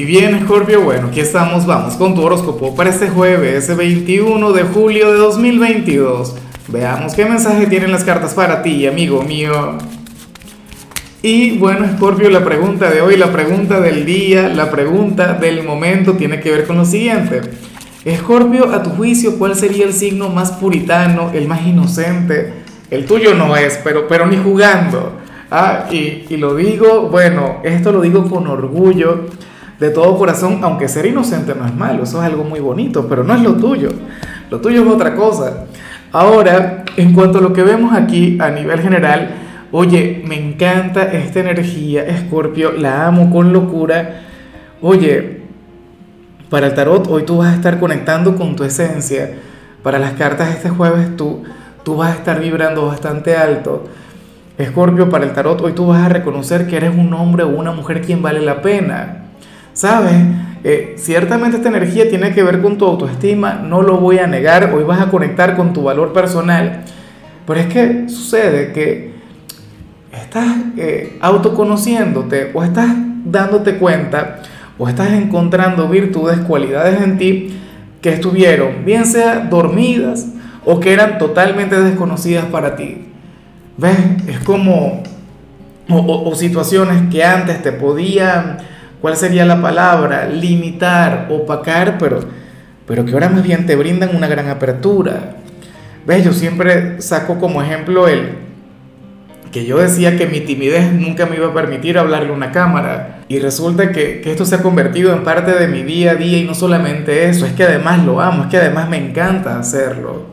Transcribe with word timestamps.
Y 0.00 0.06
bien, 0.06 0.40
Scorpio, 0.44 0.80
bueno, 0.80 1.08
aquí 1.08 1.20
estamos, 1.20 1.66
vamos 1.66 1.92
con 1.96 2.14
tu 2.14 2.22
horóscopo 2.22 2.74
para 2.74 2.88
este 2.88 3.10
jueves 3.10 3.76
21 3.76 4.50
de 4.54 4.62
julio 4.62 5.12
de 5.12 5.18
2022. 5.18 6.36
Veamos 6.68 7.12
qué 7.12 7.26
mensaje 7.26 7.66
tienen 7.66 7.92
las 7.92 8.02
cartas 8.02 8.32
para 8.32 8.62
ti, 8.62 8.86
amigo 8.86 9.20
mío. 9.20 9.76
Y 11.20 11.58
bueno, 11.58 11.86
Scorpio, 11.98 12.30
la 12.30 12.42
pregunta 12.42 12.88
de 12.88 13.02
hoy, 13.02 13.18
la 13.18 13.30
pregunta 13.30 13.78
del 13.78 14.06
día, 14.06 14.48
la 14.48 14.70
pregunta 14.70 15.34
del 15.34 15.64
momento 15.64 16.14
tiene 16.14 16.40
que 16.40 16.50
ver 16.50 16.66
con 16.66 16.78
lo 16.78 16.86
siguiente. 16.86 17.42
Scorpio, 18.20 18.72
a 18.72 18.82
tu 18.82 18.88
juicio, 18.88 19.38
¿cuál 19.38 19.54
sería 19.54 19.84
el 19.84 19.92
signo 19.92 20.30
más 20.30 20.52
puritano, 20.52 21.30
el 21.34 21.46
más 21.46 21.66
inocente? 21.66 22.54
El 22.90 23.04
tuyo 23.04 23.34
no 23.34 23.54
es, 23.54 23.78
pero, 23.84 24.08
pero 24.08 24.26
ni 24.26 24.38
jugando. 24.38 25.18
Ah, 25.50 25.88
y, 25.90 26.24
y 26.30 26.38
lo 26.38 26.54
digo, 26.54 27.10
bueno, 27.10 27.58
esto 27.64 27.92
lo 27.92 28.00
digo 28.00 28.30
con 28.30 28.46
orgullo 28.46 29.26
de 29.80 29.88
todo 29.88 30.16
corazón, 30.18 30.60
aunque 30.62 30.88
ser 30.88 31.06
inocente 31.06 31.54
no 31.54 31.66
es 31.66 31.74
malo, 31.74 32.02
eso 32.02 32.20
es 32.20 32.26
algo 32.26 32.44
muy 32.44 32.60
bonito, 32.60 33.08
pero 33.08 33.24
no 33.24 33.34
es 33.34 33.40
lo 33.40 33.56
tuyo. 33.56 33.88
Lo 34.50 34.60
tuyo 34.60 34.82
es 34.82 34.88
otra 34.88 35.14
cosa. 35.14 35.64
Ahora, 36.12 36.84
en 36.96 37.14
cuanto 37.14 37.38
a 37.38 37.40
lo 37.40 37.54
que 37.54 37.62
vemos 37.62 37.94
aquí 37.94 38.36
a 38.40 38.50
nivel 38.50 38.80
general, 38.80 39.30
oye, 39.72 40.22
me 40.26 40.38
encanta 40.38 41.04
esta 41.04 41.40
energía, 41.40 42.04
Escorpio, 42.04 42.72
la 42.72 43.06
amo 43.06 43.30
con 43.30 43.54
locura. 43.54 44.20
Oye, 44.82 45.40
para 46.50 46.66
el 46.66 46.74
tarot 46.74 47.06
hoy 47.08 47.22
tú 47.22 47.38
vas 47.38 47.52
a 47.52 47.54
estar 47.54 47.80
conectando 47.80 48.36
con 48.36 48.56
tu 48.56 48.64
esencia. 48.64 49.30
Para 49.82 49.98
las 49.98 50.12
cartas 50.12 50.50
este 50.50 50.68
jueves 50.68 51.16
tú, 51.16 51.44
tú 51.84 51.96
vas 51.96 52.10
a 52.10 52.14
estar 52.16 52.38
vibrando 52.38 52.86
bastante 52.86 53.34
alto. 53.34 53.88
Escorpio, 54.58 55.08
para 55.08 55.24
el 55.24 55.32
tarot 55.32 55.58
hoy 55.62 55.72
tú 55.72 55.86
vas 55.86 56.04
a 56.04 56.10
reconocer 56.10 56.66
que 56.66 56.76
eres 56.76 56.94
un 56.94 57.14
hombre 57.14 57.44
o 57.44 57.48
una 57.48 57.72
mujer 57.72 58.02
quien 58.02 58.20
vale 58.20 58.42
la 58.42 58.60
pena 58.60 59.29
¿Sabes? 59.72 60.14
Eh, 60.62 60.94
ciertamente 60.98 61.56
esta 61.56 61.70
energía 61.70 62.08
tiene 62.08 62.32
que 62.32 62.42
ver 62.42 62.60
con 62.60 62.76
tu 62.76 62.84
autoestima, 62.84 63.54
no 63.54 63.80
lo 63.80 63.96
voy 63.96 64.18
a 64.18 64.26
negar, 64.26 64.72
hoy 64.74 64.84
vas 64.84 65.00
a 65.00 65.10
conectar 65.10 65.56
con 65.56 65.72
tu 65.72 65.84
valor 65.84 66.12
personal, 66.12 66.82
pero 67.46 67.60
es 67.60 67.66
que 67.66 68.08
sucede 68.08 68.72
que 68.72 69.12
estás 70.12 70.54
eh, 70.76 71.16
autoconociéndote 71.22 72.50
o 72.52 72.62
estás 72.62 72.90
dándote 73.24 73.78
cuenta 73.78 74.40
o 74.76 74.86
estás 74.86 75.12
encontrando 75.12 75.88
virtudes, 75.88 76.40
cualidades 76.40 77.00
en 77.00 77.16
ti 77.16 77.56
que 78.02 78.10
estuvieron, 78.10 78.84
bien 78.84 79.06
sea 79.06 79.40
dormidas 79.40 80.26
o 80.66 80.78
que 80.78 80.92
eran 80.92 81.16
totalmente 81.16 81.80
desconocidas 81.80 82.44
para 82.46 82.76
ti. 82.76 83.06
¿Ves? 83.78 83.96
Es 84.26 84.40
como, 84.40 85.02
o 85.88 86.34
situaciones 86.34 87.10
que 87.10 87.24
antes 87.24 87.62
te 87.62 87.72
podían 87.72 88.58
¿Cuál 89.00 89.16
sería 89.16 89.46
la 89.46 89.62
palabra? 89.62 90.26
Limitar, 90.26 91.28
opacar, 91.30 91.96
pero, 91.98 92.20
pero 92.86 93.04
que 93.04 93.12
ahora 93.12 93.30
más 93.30 93.42
bien 93.42 93.66
te 93.66 93.76
brindan 93.76 94.14
una 94.14 94.26
gran 94.26 94.48
apertura. 94.48 95.36
¿Ves? 96.06 96.24
Yo 96.24 96.32
siempre 96.32 97.00
saco 97.00 97.38
como 97.38 97.62
ejemplo 97.62 98.08
el 98.08 98.50
que 99.52 99.64
yo 99.66 99.78
decía 99.78 100.16
que 100.16 100.26
mi 100.26 100.40
timidez 100.40 100.92
nunca 100.92 101.26
me 101.26 101.36
iba 101.36 101.48
a 101.48 101.54
permitir 101.54 101.98
hablarle 101.98 102.28
a 102.28 102.32
una 102.32 102.52
cámara. 102.52 103.22
Y 103.28 103.38
resulta 103.38 103.90
que, 103.90 104.22
esto 104.24 104.44
se 104.44 104.56
ha 104.56 104.62
convertido 104.62 105.12
en 105.12 105.24
parte 105.24 105.52
de 105.52 105.66
mi 105.66 105.82
día 105.82 106.12
a 106.12 106.14
día 106.14 106.38
y 106.38 106.44
no 106.44 106.54
solamente 106.54 107.28
eso, 107.28 107.46
es 107.46 107.52
que 107.52 107.64
además 107.64 108.04
lo 108.04 108.20
amo, 108.20 108.44
es 108.44 108.48
que 108.48 108.58
además 108.58 108.88
me 108.88 108.98
encanta 108.98 109.58
hacerlo. 109.58 110.26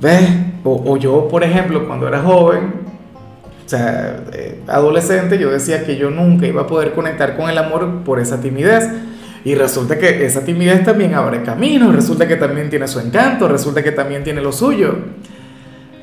¿Ves? 0.00 0.28
O 0.64 0.96
yo, 0.96 1.26
por 1.28 1.42
ejemplo, 1.42 1.86
cuando 1.86 2.06
era 2.06 2.20
joven, 2.20 2.81
o 3.64 3.68
sea, 3.68 4.24
eh, 4.32 4.60
adolescente, 4.66 5.38
yo 5.38 5.50
decía 5.50 5.84
que 5.84 5.96
yo 5.96 6.10
nunca 6.10 6.46
iba 6.46 6.62
a 6.62 6.66
poder 6.66 6.92
conectar 6.92 7.36
con 7.36 7.48
el 7.48 7.58
amor 7.58 8.02
por 8.04 8.20
esa 8.20 8.40
timidez. 8.40 8.88
Y 9.44 9.54
resulta 9.54 9.98
que 9.98 10.24
esa 10.24 10.44
timidez 10.44 10.84
también 10.84 11.14
abre 11.14 11.42
camino, 11.42 11.90
resulta 11.90 12.28
que 12.28 12.36
también 12.36 12.70
tiene 12.70 12.86
su 12.86 13.00
encanto, 13.00 13.48
resulta 13.48 13.82
que 13.82 13.90
también 13.90 14.22
tiene 14.22 14.40
lo 14.40 14.52
suyo. 14.52 14.94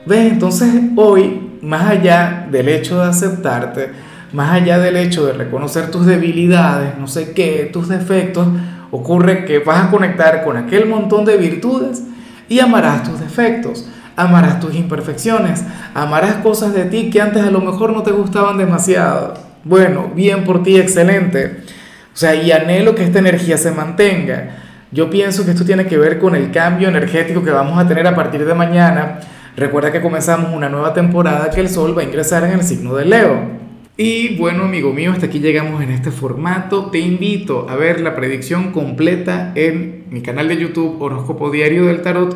¿Ves? 0.06 0.32
Entonces 0.32 0.70
hoy, 0.96 1.58
más 1.62 1.90
allá 1.90 2.48
del 2.52 2.68
hecho 2.68 3.00
de 3.00 3.08
aceptarte, 3.08 3.92
más 4.34 4.52
allá 4.52 4.78
del 4.80 4.98
hecho 4.98 5.26
de 5.26 5.34
reconocer 5.34 5.90
tus 5.90 6.06
debilidades, 6.06 6.98
no 6.98 7.08
sé 7.08 7.32
qué, 7.32 7.70
tus 7.72 7.88
defectos, 7.88 8.48
ocurre 8.92 9.46
que 9.46 9.60
vas 9.60 9.86
a 9.86 9.92
conectar 9.92 10.44
con 10.44 10.58
aquel 10.58 10.88
montón 10.88 11.24
de 11.26 11.38
virtudes 11.38 12.04
y 12.50 12.60
amarás 12.60 13.04
tus 13.04 13.20
defectos 13.20 13.88
amarás 14.20 14.60
tus 14.60 14.76
imperfecciones, 14.76 15.64
amarás 15.94 16.36
cosas 16.36 16.74
de 16.74 16.86
ti 16.86 17.10
que 17.10 17.22
antes 17.22 17.44
a 17.44 17.52
lo 17.52 17.62
mejor 17.62 17.94
no 17.94 18.04
te 18.04 18.12
gustaban 18.12 18.58
demasiado. 18.58 19.34
Bueno, 19.64 20.12
bien 20.14 20.44
por 20.44 20.62
ti, 20.64 20.78
excelente. 20.78 21.64
O 22.14 22.18
sea, 22.18 22.36
y 22.36 22.52
anhelo 22.52 22.96
que 22.96 23.04
esta 23.04 23.20
energía 23.20 23.58
se 23.58 23.72
mantenga. 23.72 24.58
Yo 24.92 25.10
pienso 25.10 25.46
que 25.46 25.52
esto 25.52 25.64
tiene 25.64 25.86
que 25.86 25.98
ver 25.98 26.20
con 26.20 26.36
el 26.36 26.52
cambio 26.52 26.90
energético 26.90 27.44
que 27.44 27.52
vamos 27.52 27.80
a 27.80 27.88
tener 27.88 28.08
a 28.08 28.16
partir 28.16 28.46
de 28.46 28.54
mañana. 28.54 29.20
Recuerda 29.56 29.92
que 29.92 30.02
comenzamos 30.02 30.54
una 30.54 30.68
nueva 30.68 30.94
temporada 30.94 31.50
que 31.50 31.62
el 31.62 31.70
Sol 31.70 31.98
va 31.98 32.02
a 32.02 32.06
ingresar 32.06 32.44
en 32.44 32.52
el 32.52 32.64
signo 32.64 32.96
de 32.96 33.06
Leo. 33.06 33.60
Y 33.96 34.38
bueno, 34.38 34.64
amigo 34.64 34.94
mío, 34.94 35.12
hasta 35.12 35.28
aquí 35.28 35.40
llegamos 35.40 35.82
en 35.84 35.92
este 35.92 36.12
formato. 36.12 36.86
Te 36.90 37.00
invito 37.00 37.68
a 37.70 37.76
ver 37.76 38.02
la 38.02 38.16
predicción 38.16 38.72
completa 38.72 39.52
en 39.56 40.06
mi 40.10 40.22
canal 40.22 40.48
de 40.48 40.58
YouTube 40.58 41.02
Horóscopo 41.02 41.52
Diario 41.52 41.86
del 41.86 42.02
Tarot 42.02 42.36